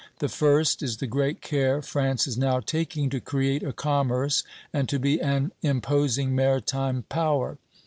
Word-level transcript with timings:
The 0.17 0.29
first 0.29 0.81
is 0.81 0.97
the 0.97 1.05
great 1.05 1.41
care 1.41 1.79
France 1.83 2.25
is 2.25 2.35
now 2.35 2.59
taking 2.59 3.11
to 3.11 3.21
create 3.21 3.61
a 3.61 3.71
commerce 3.71 4.43
and 4.73 4.89
to 4.89 4.97
be 4.97 5.21
an 5.21 5.51
imposing 5.61 6.33
maritime 6.33 7.03
power. 7.07 7.59